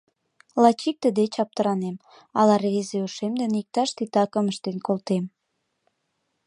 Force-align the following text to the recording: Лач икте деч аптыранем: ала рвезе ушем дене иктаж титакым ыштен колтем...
Лач 0.61 0.81
икте 0.89 1.09
деч 1.19 1.33
аптыранем: 1.43 1.95
ала 2.39 2.55
рвезе 2.61 2.97
ушем 3.05 3.33
дене 3.41 3.55
иктаж 3.63 3.89
титакым 3.97 4.45
ыштен 4.51 4.77
колтем... 4.87 5.23